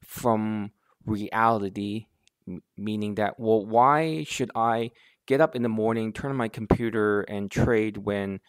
from 0.05 0.71
reality, 1.05 2.05
meaning 2.77 3.15
that, 3.15 3.39
well, 3.39 3.65
why 3.65 4.23
should 4.23 4.51
I 4.55 4.91
get 5.25 5.41
up 5.41 5.55
in 5.55 5.63
the 5.63 5.69
morning, 5.69 6.13
turn 6.13 6.31
on 6.31 6.37
my 6.37 6.47
computer, 6.47 7.21
and 7.21 7.49
trade 7.49 7.97
when 7.97 8.39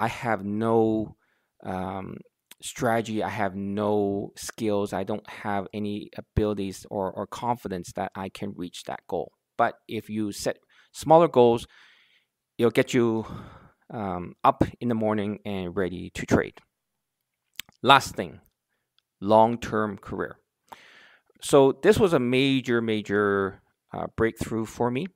I 0.00 0.08
have 0.08 0.44
no 0.44 1.16
um, 1.64 2.16
strategy, 2.60 3.22
I 3.22 3.28
have 3.28 3.54
no 3.54 4.32
skills, 4.36 4.92
I 4.92 5.04
don't 5.04 5.28
have 5.28 5.68
any 5.72 6.10
abilities 6.16 6.84
or, 6.90 7.12
or 7.12 7.26
confidence 7.26 7.92
that 7.94 8.10
I 8.16 8.28
can 8.28 8.52
reach 8.56 8.82
that 8.84 9.00
goal? 9.08 9.32
But 9.56 9.74
if 9.88 10.10
you 10.10 10.32
set 10.32 10.58
smaller 10.98 11.28
goals, 11.28 11.66
it'll 12.58 12.70
get 12.70 12.92
you 12.92 13.24
um, 13.90 14.34
up 14.42 14.64
in 14.80 14.88
the 14.88 14.94
morning 14.94 15.38
and 15.44 15.76
ready 15.76 16.10
to 16.10 16.26
trade. 16.26 16.58
Last 17.82 18.16
thing, 18.16 18.40
long 19.20 19.58
term 19.58 19.98
career. 19.98 20.36
So, 21.40 21.78
this 21.82 21.98
was 21.98 22.12
a 22.12 22.18
major, 22.18 22.82
major 22.82 23.62
uh, 23.94 24.06
breakthrough 24.16 24.64
for 24.64 24.90
me. 24.90 25.06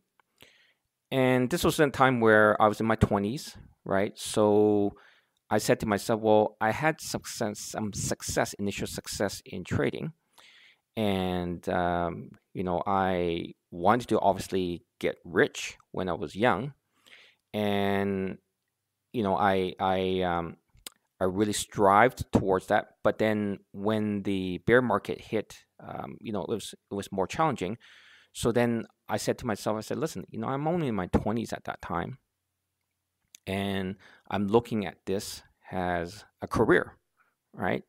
And 1.10 1.50
this 1.50 1.64
was 1.64 1.78
a 1.80 1.90
time 1.90 2.20
where 2.20 2.60
I 2.62 2.68
was 2.68 2.80
in 2.80 2.86
my 2.86 2.96
20s, 2.96 3.56
right? 3.84 4.12
So, 4.16 4.92
I 5.50 5.58
said 5.58 5.80
to 5.80 5.86
myself, 5.86 6.20
well, 6.20 6.56
I 6.60 6.70
had 6.70 7.00
success, 7.00 7.58
some 7.58 7.92
success, 7.92 8.54
initial 8.54 8.86
success 8.86 9.42
in 9.44 9.64
trading. 9.64 10.12
And, 10.96 11.66
um, 11.68 12.30
you 12.52 12.64
know, 12.64 12.82
I 12.86 13.54
wanted 13.70 14.08
to 14.08 14.20
obviously 14.20 14.84
get 15.00 15.16
rich 15.24 15.76
when 15.92 16.08
I 16.08 16.12
was 16.12 16.36
young. 16.36 16.74
And, 17.54 18.38
you 19.12 19.22
know, 19.22 19.36
I, 19.36 19.74
I, 19.80 20.22
um, 20.22 20.56
I 21.20 21.24
really 21.24 21.52
strived 21.52 22.30
towards 22.32 22.66
that. 22.66 22.96
But 23.04 23.18
then 23.18 23.60
when 23.70 24.22
the 24.24 24.58
bear 24.66 24.82
market 24.82 25.20
hit, 25.20 25.64
um, 25.78 26.18
you 26.20 26.32
know, 26.32 26.42
it 26.42 26.48
was 26.48 26.74
it 26.90 26.94
was 26.94 27.12
more 27.12 27.28
challenging. 27.28 27.78
So 28.32 28.50
then 28.50 28.86
I 29.08 29.18
said 29.18 29.38
to 29.38 29.46
myself, 29.46 29.76
I 29.76 29.82
said, 29.82 29.98
listen, 29.98 30.24
you 30.30 30.40
know, 30.40 30.48
I'm 30.48 30.66
only 30.66 30.88
in 30.88 30.96
my 30.96 31.06
20s 31.08 31.52
at 31.52 31.64
that 31.64 31.80
time, 31.80 32.18
and 33.46 33.96
I'm 34.30 34.48
looking 34.48 34.86
at 34.86 34.96
this 35.06 35.42
as 35.70 36.24
a 36.40 36.48
career, 36.48 36.96
right? 37.52 37.84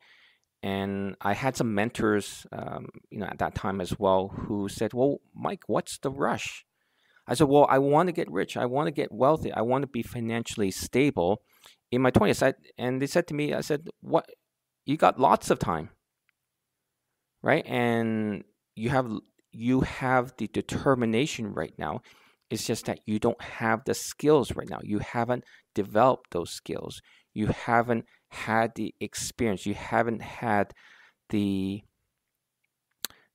And 0.64 1.16
I 1.22 1.34
had 1.34 1.56
some 1.58 1.76
mentors, 1.76 2.48
um, 2.52 2.88
you 3.12 3.20
know, 3.20 3.28
at 3.28 3.40
that 3.40 3.54
time 3.54 3.82
as 3.82 4.00
well, 4.00 4.30
who 4.30 4.70
said, 4.70 4.94
"Well, 4.94 5.20
Mike, 5.36 5.64
what's 5.68 5.98
the 6.00 6.10
rush?" 6.10 6.66
I 7.28 7.36
said, 7.36 7.50
"Well, 7.50 7.68
I 7.70 7.80
want 7.80 8.08
to 8.08 8.14
get 8.14 8.32
rich. 8.32 8.58
I 8.58 8.66
want 8.66 8.88
to 8.88 8.92
get 8.92 9.12
wealthy. 9.12 9.52
I 9.52 9.62
want 9.62 9.84
to 9.84 9.88
be 9.88 10.04
financially 10.04 10.72
stable." 10.72 11.42
in 11.94 12.02
my 12.02 12.10
20s 12.10 12.42
I, 12.42 12.56
and 12.78 13.00
they 13.00 13.08
said 13.08 13.28
to 13.28 13.36
me 13.36 13.54
i 13.54 13.62
said 13.62 13.88
what 14.02 14.26
you 14.86 14.98
got 14.98 15.20
lots 15.20 15.52
of 15.52 15.60
time 15.60 15.90
right 17.44 17.64
and 17.68 18.44
you 18.76 18.90
have 18.90 19.08
you 19.52 19.82
have 19.82 20.34
the 20.38 20.48
determination 20.48 21.54
right 21.54 21.74
now 21.78 22.02
it's 22.50 22.66
just 22.66 22.86
that 22.88 23.00
you 23.06 23.20
don't 23.20 23.42
have 23.42 23.84
the 23.86 23.94
skills 23.94 24.56
right 24.56 24.70
now 24.70 24.80
you 24.82 25.00
haven't 25.00 25.44
developed 25.76 26.32
those 26.32 26.50
skills 26.50 27.02
you 27.34 27.48
haven't 27.48 28.06
had 28.34 28.76
the 28.76 28.94
experience. 29.00 29.66
You 29.66 29.76
haven't 29.76 30.22
had 30.22 30.74
the 31.30 31.84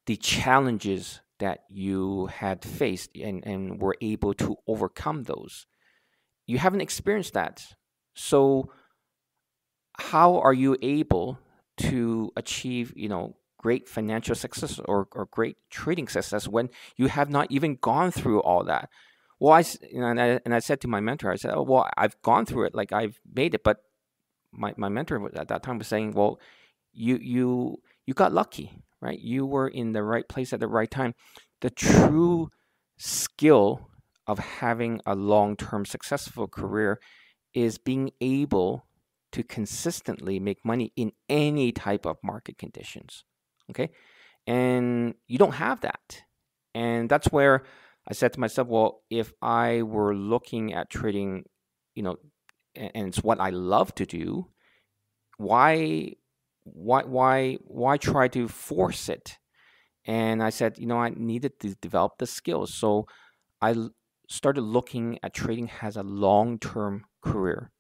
the 0.06 0.16
challenges 0.16 1.20
that 1.38 1.60
you 1.68 2.26
had 2.26 2.64
faced 2.64 3.10
and, 3.14 3.46
and 3.46 3.80
were 3.80 3.96
able 4.00 4.34
to 4.34 4.56
overcome 4.66 5.24
those. 5.24 5.66
You 6.46 6.58
haven't 6.58 6.80
experienced 6.80 7.34
that. 7.34 7.62
So, 8.14 8.72
how 9.98 10.38
are 10.38 10.54
you 10.54 10.76
able 10.80 11.38
to 11.78 12.32
achieve, 12.36 12.92
you 12.96 13.08
know, 13.08 13.36
great 13.58 13.88
financial 13.88 14.34
success 14.34 14.80
or, 14.86 15.08
or 15.12 15.26
great 15.26 15.56
trading 15.70 16.08
success 16.08 16.48
when 16.48 16.70
you 16.96 17.08
have 17.08 17.28
not 17.28 17.48
even 17.50 17.76
gone 17.80 18.10
through 18.10 18.40
all 18.40 18.64
that? 18.64 18.88
Well, 19.38 19.52
I, 19.52 19.64
and, 19.94 20.20
I 20.20 20.40
and 20.44 20.54
I 20.54 20.58
said 20.58 20.80
to 20.80 20.88
my 20.88 21.00
mentor, 21.00 21.30
I 21.30 21.36
said, 21.36 21.52
oh, 21.54 21.62
well, 21.62 21.88
I've 21.96 22.20
gone 22.22 22.46
through 22.46 22.64
it, 22.64 22.74
like 22.74 22.92
I've 22.92 23.20
made 23.32 23.54
it, 23.54 23.62
but 23.62 23.82
my, 24.52 24.74
my 24.76 24.88
mentor 24.88 25.30
at 25.36 25.48
that 25.48 25.62
time 25.62 25.78
was 25.78 25.88
saying, 25.88 26.12
well, 26.12 26.40
you 26.92 27.18
you 27.20 27.80
you 28.06 28.14
got 28.14 28.32
lucky, 28.32 28.82
right? 29.00 29.18
You 29.18 29.46
were 29.46 29.68
in 29.68 29.92
the 29.92 30.02
right 30.02 30.28
place 30.28 30.52
at 30.52 30.60
the 30.60 30.68
right 30.68 30.90
time. 30.90 31.14
The 31.60 31.70
true 31.70 32.50
skill 32.96 33.90
of 34.26 34.38
having 34.38 35.00
a 35.06 35.14
long-term 35.14 35.86
successful 35.86 36.48
career 36.48 37.00
is 37.54 37.78
being 37.78 38.10
able 38.20 38.86
to 39.32 39.42
consistently 39.42 40.38
make 40.38 40.64
money 40.64 40.92
in 40.96 41.12
any 41.28 41.72
type 41.72 42.06
of 42.06 42.16
market 42.22 42.58
conditions. 42.58 43.24
Okay. 43.70 43.90
And 44.46 45.14
you 45.26 45.38
don't 45.38 45.54
have 45.54 45.80
that. 45.82 46.22
And 46.74 47.08
that's 47.08 47.28
where 47.28 47.64
I 48.08 48.14
said 48.14 48.32
to 48.34 48.40
myself, 48.40 48.68
well, 48.68 49.02
if 49.10 49.32
I 49.42 49.82
were 49.82 50.14
looking 50.14 50.72
at 50.72 50.88
trading, 50.88 51.44
you 51.94 52.02
know, 52.02 52.16
and 52.78 53.08
it's 53.08 53.22
what 53.22 53.40
I 53.40 53.50
love 53.50 53.94
to 53.96 54.06
do, 54.06 54.48
why 55.36 56.14
why 56.64 57.02
why 57.02 57.54
why 57.66 57.96
try 57.96 58.28
to 58.28 58.48
force 58.48 59.08
it? 59.08 59.38
And 60.06 60.42
I 60.42 60.50
said, 60.50 60.78
you 60.78 60.86
know, 60.86 60.98
I 60.98 61.10
needed 61.10 61.60
to 61.60 61.74
develop 61.74 62.18
the 62.18 62.26
skills. 62.26 62.72
So 62.72 63.06
I 63.60 63.74
started 64.28 64.62
looking 64.62 65.18
at 65.22 65.34
trading 65.34 65.70
as 65.82 65.96
a 65.96 66.02
long-term 66.02 67.04
career. 67.22 67.70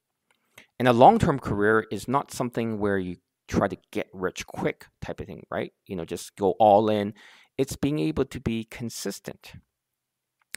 And 0.78 0.88
a 0.88 0.92
long 0.92 1.18
term 1.18 1.38
career 1.38 1.86
is 1.90 2.06
not 2.06 2.30
something 2.30 2.78
where 2.78 2.98
you 2.98 3.16
try 3.48 3.66
to 3.66 3.76
get 3.90 4.08
rich 4.12 4.46
quick 4.46 4.86
type 5.00 5.20
of 5.20 5.26
thing, 5.26 5.44
right? 5.50 5.72
You 5.86 5.96
know, 5.96 6.04
just 6.04 6.36
go 6.36 6.50
all 6.58 6.90
in. 6.90 7.14
It's 7.56 7.76
being 7.76 7.98
able 7.98 8.26
to 8.26 8.40
be 8.40 8.64
consistent. 8.64 9.52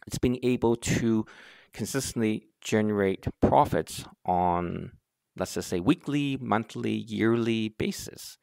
It's 0.06 0.20
being 0.20 0.40
able 0.44 0.76
to 0.76 1.26
consistently 1.74 2.48
generate 2.62 3.28
profits 3.42 4.06
on, 4.26 4.92
let's 5.38 5.56
just 5.56 5.70
say, 5.70 5.80
weekly, 5.80 6.38
monthly, 6.40 6.92
yearly 6.94 7.70
basis. 7.70 8.38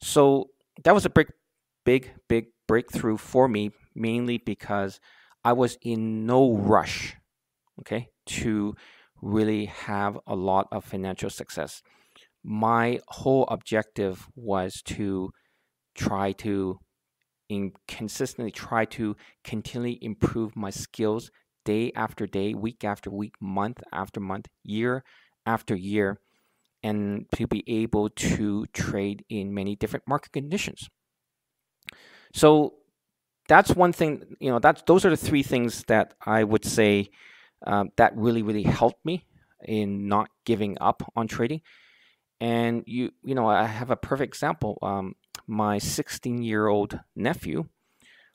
So 0.00 0.50
that 0.84 0.94
was 0.94 1.04
a 1.04 1.10
big, 1.10 1.28
big, 1.84 2.12
big 2.28 2.46
breakthrough 2.66 3.16
for 3.16 3.48
me, 3.48 3.70
mainly 3.94 4.38
because 4.38 5.00
I 5.44 5.52
was 5.52 5.76
in 5.82 6.26
no 6.26 6.56
rush, 6.56 7.16
okay, 7.80 8.08
to 8.26 8.74
really 9.20 9.66
have 9.66 10.18
a 10.26 10.34
lot 10.34 10.68
of 10.72 10.84
financial 10.84 11.30
success. 11.30 11.82
My 12.44 13.00
whole 13.08 13.46
objective 13.48 14.26
was 14.34 14.82
to 14.86 15.30
try 15.94 16.32
to 16.32 16.78
in 17.48 17.72
consistently 17.86 18.50
try 18.50 18.84
to 18.86 19.14
continually 19.44 19.98
improve 20.00 20.56
my 20.56 20.70
skills 20.70 21.30
day 21.64 21.92
after 21.94 22.26
day, 22.26 22.54
week 22.54 22.84
after 22.84 23.10
week, 23.10 23.34
month 23.40 23.82
after 23.92 24.20
month, 24.20 24.48
year 24.62 25.04
after 25.46 25.74
year, 25.74 26.20
and 26.82 27.26
to 27.36 27.46
be 27.46 27.64
able 27.66 28.08
to 28.10 28.66
trade 28.72 29.24
in 29.28 29.54
many 29.54 29.76
different 29.76 30.06
market 30.08 30.32
conditions. 30.32 30.90
So 32.34 32.74
that's 33.48 33.70
one 33.74 33.92
thing, 33.92 34.36
you 34.40 34.50
know, 34.50 34.58
that's 34.58 34.82
those 34.86 35.04
are 35.04 35.10
the 35.10 35.16
three 35.16 35.42
things 35.42 35.84
that 35.88 36.14
I 36.24 36.44
would 36.44 36.64
say 36.64 37.10
um, 37.66 37.90
that 37.96 38.16
really 38.16 38.42
really 38.42 38.64
helped 38.64 39.04
me 39.04 39.26
in 39.64 40.08
not 40.08 40.28
giving 40.44 40.76
up 40.80 41.02
on 41.16 41.28
trading 41.28 41.60
and 42.40 42.84
you 42.86 43.10
you 43.24 43.34
know 43.34 43.48
i 43.48 43.66
have 43.66 43.90
a 43.90 43.96
perfect 43.96 44.28
example 44.34 44.78
um, 44.82 45.14
my 45.46 45.78
16 45.78 46.42
year 46.42 46.68
old 46.68 46.98
nephew 47.16 47.66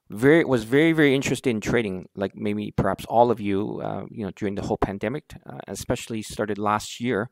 very 0.09 0.43
was 0.45 0.63
very 0.63 0.93
very 0.93 1.13
interested 1.13 1.49
in 1.49 1.59
trading 1.59 2.07
like 2.15 2.35
maybe 2.35 2.71
perhaps 2.71 3.05
all 3.05 3.29
of 3.29 3.41
you 3.41 3.81
uh, 3.83 4.05
you 4.09 4.25
know 4.25 4.31
during 4.35 4.55
the 4.55 4.61
whole 4.61 4.77
pandemic 4.77 5.23
uh, 5.45 5.59
especially 5.67 6.21
started 6.21 6.57
last 6.57 6.99
year. 6.99 7.29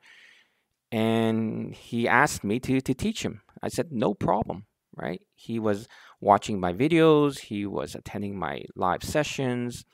And 0.92 1.74
he 1.74 2.08
asked 2.08 2.44
me 2.44 2.60
to 2.62 2.80
to 2.82 2.94
teach 2.94 3.24
him. 3.24 3.42
I 3.62 3.70
said 3.70 3.92
no 3.92 4.14
problem 4.14 4.66
right? 4.96 5.22
He 5.36 5.60
was 5.60 5.88
watching 6.22 6.60
my 6.60 6.74
videos. 6.74 7.40
He 7.40 7.66
was 7.66 7.96
attending 7.96 8.38
my 8.38 8.64
live 8.76 9.04
sessions. 9.04 9.86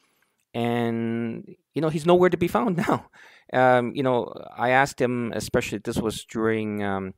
And 0.54 1.56
you 1.74 1.82
know 1.82 1.90
he's 1.90 2.06
nowhere 2.06 2.30
to 2.30 2.38
be 2.38 2.48
found 2.48 2.78
now. 2.90 3.10
Um, 3.54 3.94
you 3.96 4.04
know, 4.04 4.34
I 4.56 4.70
asked 4.70 5.00
him, 5.00 5.34
especially 5.34 5.80
this 5.80 5.98
was 5.98 6.26
during 6.26 6.84
um, 6.84 7.14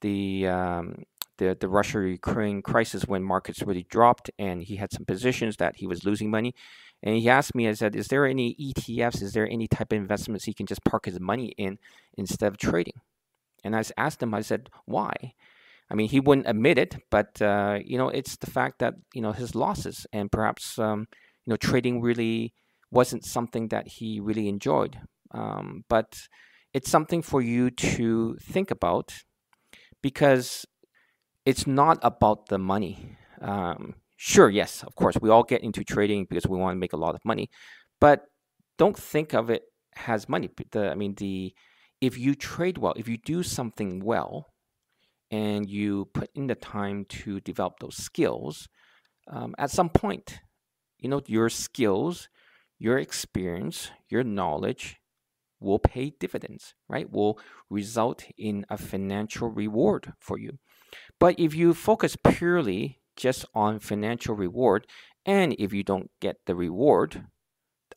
the 0.00 0.48
um, 0.48 1.04
the 1.40 1.56
the 1.58 1.68
Russia 1.68 2.00
Ukraine 2.20 2.62
crisis 2.62 3.02
when 3.12 3.24
markets 3.24 3.62
really 3.62 3.86
dropped, 3.96 4.30
and 4.38 4.62
he 4.62 4.76
had 4.76 4.92
some 4.92 5.04
positions 5.04 5.56
that 5.56 5.76
he 5.80 5.86
was 5.86 6.04
losing 6.04 6.30
money. 6.30 6.54
And 7.02 7.16
he 7.16 7.28
asked 7.28 7.54
me, 7.54 7.66
I 7.66 7.72
said, 7.72 7.96
is 7.96 8.08
there 8.08 8.26
any 8.26 8.54
ETFs? 8.54 9.22
Is 9.22 9.32
there 9.32 9.48
any 9.48 9.66
type 9.66 9.90
of 9.92 9.96
investments 9.96 10.44
he 10.44 10.52
can 10.52 10.66
just 10.66 10.84
park 10.84 11.06
his 11.06 11.18
money 11.18 11.48
in 11.56 11.78
instead 12.16 12.48
of 12.48 12.58
trading? 12.58 12.98
And 13.64 13.74
I 13.74 13.82
asked 13.96 14.22
him, 14.22 14.34
I 14.34 14.42
said, 14.42 14.68
why? 14.84 15.14
I 15.90 15.94
mean, 15.94 16.08
he 16.10 16.20
wouldn't 16.20 16.48
admit 16.48 16.78
it, 16.78 16.96
but 17.10 17.40
uh, 17.42 17.78
you 17.84 17.96
know, 17.98 18.10
it's 18.10 18.36
the 18.36 18.50
fact 18.50 18.78
that 18.78 18.94
you 19.14 19.22
know 19.22 19.32
his 19.32 19.54
losses 19.54 20.06
and 20.12 20.30
perhaps 20.30 20.78
um, 20.78 21.08
you 21.44 21.50
know 21.50 21.56
trading 21.56 22.00
really 22.00 22.54
wasn't 22.90 23.24
something 23.24 23.68
that 23.68 23.88
he 23.96 24.20
really 24.20 24.48
enjoyed. 24.48 24.98
Um, 25.32 25.84
but 25.88 26.10
it's 26.74 26.90
something 26.90 27.22
for 27.22 27.40
you 27.40 27.70
to 27.70 28.36
think 28.40 28.70
about 28.70 29.14
because 30.02 30.66
it's 31.44 31.66
not 31.66 31.98
about 32.02 32.46
the 32.46 32.58
money. 32.58 33.16
Um, 33.40 33.94
sure, 34.16 34.50
yes, 34.50 34.82
of 34.82 34.94
course, 34.94 35.16
we 35.20 35.30
all 35.30 35.42
get 35.42 35.62
into 35.62 35.84
trading 35.84 36.26
because 36.28 36.46
we 36.46 36.58
want 36.58 36.74
to 36.74 36.78
make 36.78 36.92
a 36.92 36.98
lot 36.98 37.14
of 37.14 37.24
money, 37.24 37.50
but 38.00 38.26
don't 38.78 38.96
think 38.96 39.34
of 39.34 39.50
it 39.50 39.62
as 40.06 40.28
money. 40.28 40.50
The, 40.70 40.90
I 40.90 40.94
mean, 40.94 41.14
the 41.16 41.54
if 42.00 42.16
you 42.18 42.34
trade 42.34 42.78
well, 42.78 42.94
if 42.96 43.08
you 43.08 43.18
do 43.18 43.42
something 43.42 44.02
well, 44.04 44.46
and 45.30 45.68
you 45.68 46.06
put 46.12 46.30
in 46.34 46.46
the 46.48 46.54
time 46.54 47.04
to 47.04 47.40
develop 47.40 47.74
those 47.78 47.96
skills, 47.96 48.68
um, 49.28 49.54
at 49.58 49.70
some 49.70 49.88
point, 49.88 50.40
you 50.98 51.08
know, 51.08 51.22
your 51.26 51.48
skills, 51.48 52.28
your 52.78 52.98
experience, 52.98 53.90
your 54.08 54.24
knowledge 54.24 54.96
will 55.60 55.78
pay 55.78 56.10
dividends, 56.18 56.74
right? 56.88 57.10
Will 57.10 57.38
result 57.68 58.24
in 58.38 58.64
a 58.70 58.76
financial 58.76 59.48
reward 59.48 60.14
for 60.18 60.38
you. 60.38 60.58
But 61.18 61.38
if 61.38 61.54
you 61.54 61.74
focus 61.74 62.16
purely 62.16 62.98
just 63.16 63.44
on 63.54 63.78
financial 63.78 64.34
reward, 64.34 64.86
and 65.26 65.54
if 65.58 65.72
you 65.72 65.82
don't 65.82 66.10
get 66.20 66.36
the 66.46 66.54
reward, 66.54 67.26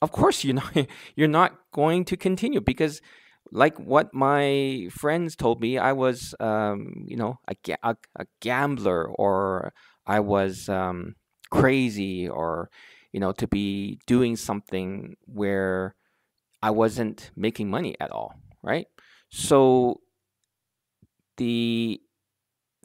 of 0.01 0.11
course 0.11 0.43
you're 0.43 0.55
not 0.55 0.75
you're 1.15 1.27
not 1.27 1.57
going 1.71 2.05
to 2.05 2.17
continue 2.17 2.61
because 2.61 3.01
like 3.51 3.79
what 3.79 4.13
my 4.13 4.87
friends 4.89 5.35
told 5.35 5.61
me, 5.61 5.77
I 5.77 5.93
was, 5.93 6.33
um, 6.39 7.05
you 7.07 7.15
know, 7.15 7.39
a, 7.47 7.55
a, 7.83 7.95
a, 8.15 8.25
gambler 8.41 9.05
or 9.05 9.73
I 10.07 10.21
was 10.21 10.67
um, 10.69 11.15
crazy 11.51 12.27
or, 12.27 12.69
you 13.11 13.19
know, 13.19 13.31
to 13.33 13.47
be 13.47 13.99
doing 14.07 14.35
something 14.35 15.15
where 15.25 15.95
I 16.63 16.71
wasn't 16.71 17.29
making 17.35 17.69
money 17.69 17.95
at 17.99 18.11
all, 18.11 18.33
right? 18.63 18.87
So 19.29 20.01
the 21.37 22.01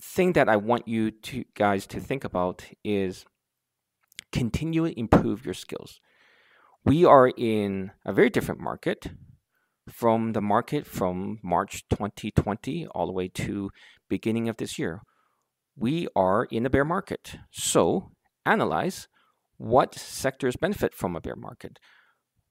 thing 0.01 0.33
that 0.35 0.49
I 0.49 0.57
want 0.57 0.87
you 0.89 1.11
to 1.11 1.45
guys 1.55 1.87
to 1.89 2.01
think 2.01 2.25
about 2.25 2.65
is 2.85 3.25
continue 4.33 4.85
improve 4.85 5.45
your 5.45 5.55
skills. 5.55 6.01
We 6.85 7.05
are 7.05 7.29
in 7.29 7.93
a 8.05 8.13
very 8.13 8.31
different 8.31 8.61
market 8.61 9.11
from 9.91 10.33
the 10.33 10.41
market 10.41 10.87
from 10.87 11.39
March 11.43 11.85
2020 11.91 12.87
all 12.89 13.07
the 13.07 13.13
way 13.13 13.29
to 13.29 13.71
beginning 14.09 14.49
of 14.49 14.57
this 14.59 14.79
year. 14.79 15.03
We 15.77 16.09
are 16.15 16.45
in 16.45 16.67
a 16.67 16.71
bear 16.71 16.85
market. 16.85 17.37
So 17.51 18.13
analyze 18.45 19.09
what 19.57 19.95
sectors 19.95 20.57
benefit 20.57 20.95
from 20.95 21.17
a 21.17 21.21
bear 21.21 21.37
market. 21.37 21.79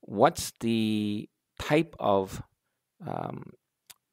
What's 0.02 0.52
the 0.60 1.30
type 1.60 1.96
of 2.00 2.42
um, 3.06 3.52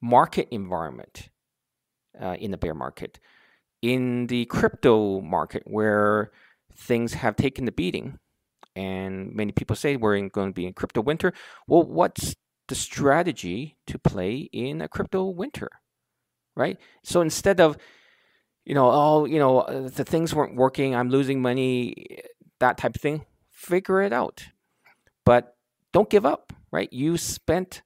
market 0.00 0.48
environment 0.50 1.28
uh, 2.20 2.36
in 2.38 2.50
the 2.50 2.56
bear 2.56 2.74
market? 2.74 3.20
In 3.82 4.26
the 4.28 4.46
crypto 4.46 5.20
market, 5.20 5.62
where 5.66 6.30
things 6.76 7.14
have 7.14 7.36
taken 7.36 7.64
the 7.64 7.72
beating, 7.72 8.18
and 8.74 9.34
many 9.34 9.52
people 9.52 9.76
say 9.76 9.96
we're 9.96 10.16
in, 10.16 10.28
going 10.28 10.50
to 10.50 10.54
be 10.54 10.66
in 10.66 10.72
crypto 10.72 11.00
winter. 11.00 11.32
Well, 11.68 11.82
what's 11.82 12.34
the 12.68 12.74
strategy 12.74 13.76
to 13.86 13.98
play 13.98 14.48
in 14.52 14.80
a 14.80 14.88
crypto 14.88 15.24
winter, 15.26 15.68
right? 16.56 16.78
So 17.02 17.20
instead 17.20 17.60
of, 17.60 17.76
you 18.64 18.74
know, 18.74 18.90
oh, 18.90 19.24
you 19.26 19.38
know, 19.38 19.66
the 19.68 20.04
things 20.04 20.34
weren't 20.34 20.56
working, 20.56 20.94
I'm 20.94 21.10
losing 21.10 21.42
money, 21.42 22.20
that 22.60 22.78
type 22.78 22.96
of 22.96 23.02
thing, 23.02 23.26
figure 23.50 24.00
it 24.00 24.12
out. 24.12 24.46
But 25.26 25.56
don't 25.92 26.08
give 26.08 26.24
up, 26.24 26.52
right? 26.72 26.90
You 26.92 27.18
spent 27.18 27.82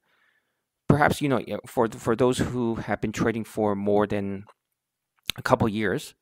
perhaps, 0.89 1.21
you 1.21 1.29
know, 1.29 1.41
for 1.67 1.89
for 1.89 2.17
those 2.17 2.39
who 2.39 2.77
have 2.77 3.01
been 3.01 3.13
trading 3.13 3.45
for 3.45 3.75
more 3.75 4.07
than 4.07 4.45
a 5.37 5.43
couple 5.43 5.69
years, 5.69 6.15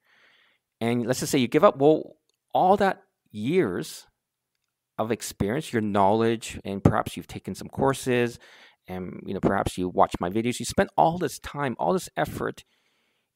and 0.80 1.06
let's 1.06 1.20
just 1.20 1.32
say 1.32 1.38
you 1.38 1.48
give 1.48 1.64
up, 1.64 1.78
well, 1.78 2.16
all 2.52 2.76
that 2.76 3.02
years 3.30 4.06
of 4.98 5.12
experience, 5.12 5.72
your 5.72 5.82
knowledge, 5.82 6.58
and 6.64 6.82
perhaps 6.82 7.16
you've 7.16 7.26
taken 7.26 7.54
some 7.54 7.68
courses, 7.68 8.38
and 8.88 9.20
you 9.26 9.34
know 9.34 9.40
perhaps 9.40 9.78
you 9.78 9.88
watch 9.88 10.14
my 10.20 10.30
videos. 10.30 10.58
You 10.58 10.66
spent 10.66 10.90
all 10.96 11.18
this 11.18 11.38
time, 11.38 11.76
all 11.78 11.92
this 11.92 12.08
effort 12.16 12.64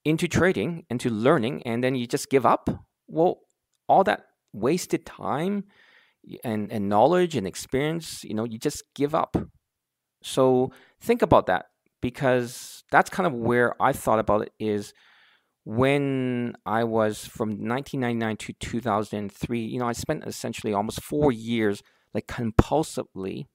into 0.05 0.27
trading, 0.29 0.85
into 0.91 1.11
learning, 1.11 1.63
and 1.65 1.85
then 1.85 1.95
you 1.95 2.07
just 2.07 2.31
give 2.31 2.47
up. 2.47 2.69
Well, 3.07 3.41
all 3.89 4.05
that 4.05 4.25
wasted 4.53 5.07
time 5.07 5.65
and 6.45 6.73
and 6.73 6.89
knowledge 6.89 7.37
and 7.37 7.47
experience, 7.47 8.25
you 8.25 8.35
know, 8.35 8.45
you 8.45 8.59
just 8.59 8.83
give 8.95 9.15
up. 9.15 9.37
So 10.23 10.73
think 11.01 11.23
about 11.23 11.47
that 11.47 11.67
because 12.01 12.85
that's 12.91 13.11
kind 13.11 13.27
of 13.27 13.35
where 13.35 13.81
I 13.81 13.93
thought 13.93 14.19
about 14.19 14.43
it 14.43 14.53
is 14.59 14.93
when 15.65 16.55
I 16.65 16.85
was 16.85 17.27
from 17.27 17.51
1999 17.51 18.37
to 18.39 18.53
2003, 18.55 19.61
you 19.61 19.79
know, 19.79 19.87
I 19.87 19.93
spent 19.93 20.25
essentially 20.27 20.73
almost 20.73 21.03
four 21.03 21.33
years 21.33 21.83
like 22.15 22.27
compulsively 22.27 23.47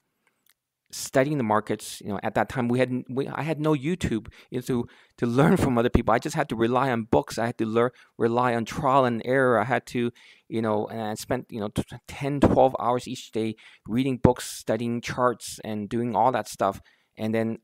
studying 0.96 1.38
the 1.38 1.44
markets. 1.44 2.02
You 2.02 2.10
know, 2.10 2.20
at 2.24 2.36
that 2.36 2.50
time 2.50 2.68
we 2.68 2.80
had 2.80 3.04
we, 3.10 3.28
I 3.28 3.44
had 3.44 3.60
no 3.60 3.74
YouTube 3.74 4.28
you 4.50 4.58
know, 4.58 4.62
to 4.62 4.88
to 5.18 5.26
learn 5.26 5.58
from 5.58 5.78
other 5.78 5.90
people. 5.90 6.14
I 6.14 6.20
just 6.20 6.36
had 6.36 6.50
to 6.50 6.56
rely 6.56 6.92
on 6.92 7.04
books. 7.04 7.38
I 7.38 7.48
had 7.48 7.58
to 7.60 7.66
learn 7.66 7.92
rely 8.18 8.56
on 8.56 8.66
trial 8.66 9.06
and 9.06 9.22
error. 9.26 9.60
I 9.60 9.66
had 9.66 9.86
to, 9.88 10.12
you 10.48 10.62
know, 10.62 10.88
and 10.88 11.02
I 11.02 11.14
spent 11.16 11.48
you 11.50 11.60
know 11.60 11.70
10, 12.08 12.40
12 12.40 12.76
hours 12.80 13.08
each 13.08 13.32
day 13.32 13.56
reading 13.88 14.18
books, 14.18 14.50
studying 14.50 15.02
charts, 15.02 15.60
and 15.64 15.90
doing 15.90 16.16
all 16.16 16.32
that 16.32 16.48
stuff. 16.48 16.82
And 17.18 17.34
then 17.34 17.60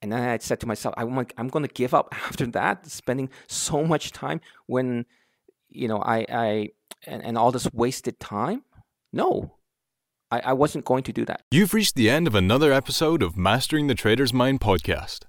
and 0.00 0.12
then 0.12 0.28
I 0.28 0.38
said 0.38 0.60
to 0.60 0.66
myself, 0.66 0.94
I 0.96 1.04
want, 1.04 1.32
I'm 1.36 1.48
going 1.48 1.66
to 1.66 1.72
give 1.72 1.92
up 1.92 2.08
after 2.12 2.46
that, 2.48 2.86
spending 2.86 3.30
so 3.46 3.84
much 3.84 4.12
time 4.12 4.40
when, 4.66 5.06
you 5.68 5.88
know, 5.88 5.98
I, 5.98 6.24
I 6.28 6.68
and, 7.06 7.22
and 7.24 7.38
all 7.38 7.52
this 7.52 7.68
wasted 7.72 8.20
time. 8.20 8.62
No, 9.12 9.57
I, 10.30 10.40
I 10.40 10.52
wasn't 10.52 10.84
going 10.84 11.02
to 11.04 11.12
do 11.12 11.24
that. 11.24 11.42
You've 11.50 11.74
reached 11.74 11.94
the 11.94 12.10
end 12.10 12.26
of 12.26 12.34
another 12.34 12.72
episode 12.72 13.22
of 13.22 13.36
Mastering 13.36 13.86
the 13.86 13.94
Trader's 13.94 14.32
Mind 14.32 14.60
podcast. 14.60 15.20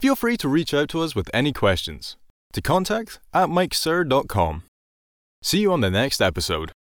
Feel 0.00 0.16
free 0.16 0.36
to 0.38 0.48
reach 0.48 0.74
out 0.74 0.88
to 0.90 1.00
us 1.00 1.14
with 1.14 1.30
any 1.32 1.52
questions. 1.52 2.16
To 2.54 2.60
contact 2.60 3.20
at 3.32 3.48
mikeser.com. 3.48 4.64
See 5.42 5.60
you 5.60 5.72
on 5.72 5.80
the 5.80 5.90
next 5.90 6.20
episode. 6.20 6.72